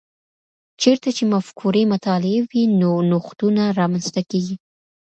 چیرته 0.81 1.09
چي 1.17 1.23
مفکورې 1.33 1.83
مطالعې 1.93 2.39
وي، 2.49 2.63
نو 2.79 2.91
نوښتونه 3.09 3.63
رامنځته 3.79 4.21
کیږي؟ 4.29 4.55